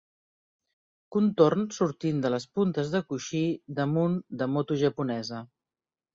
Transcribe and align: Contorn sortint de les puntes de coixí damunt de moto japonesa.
Contorn 1.15 1.65
sortint 1.77 2.23
de 2.23 2.31
les 2.37 2.47
puntes 2.61 2.91
de 2.95 3.03
coixí 3.13 3.43
damunt 3.83 4.19
de 4.43 4.51
moto 4.57 4.81
japonesa. 4.87 5.45